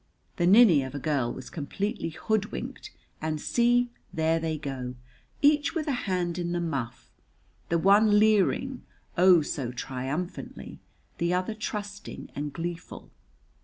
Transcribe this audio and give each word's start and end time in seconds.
The 0.37 0.47
ninny 0.47 0.81
of 0.81 0.95
a 0.95 0.99
girl 0.99 1.31
was 1.31 1.51
completely 1.51 2.09
hoodwinked; 2.09 2.89
and 3.21 3.39
see, 3.39 3.91
there 4.11 4.39
they 4.39 4.57
go, 4.57 4.95
each 5.43 5.75
with 5.75 5.85
a 5.87 5.91
hand 6.09 6.39
in 6.39 6.53
the 6.53 6.59
muff, 6.59 7.11
the 7.69 7.77
one 7.77 8.17
leering, 8.17 8.81
oh, 9.15 9.43
so 9.43 9.71
triumphantly; 9.71 10.79
the 11.19 11.35
other 11.35 11.53
trusting 11.53 12.31
and 12.35 12.51
gleeful. 12.51 13.11